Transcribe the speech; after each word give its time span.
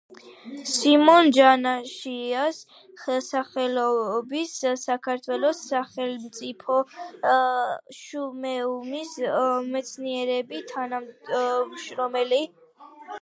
სიმონ 0.75 1.27
ჯანაშიას 1.35 2.61
სახელობის 3.25 4.55
საქართველოს 4.85 5.61
სახელმწიფო 5.67 6.79
მუზეუმის 8.01 9.15
მეცნიერი 9.77 10.65
თანამშრომელი. 10.75 12.43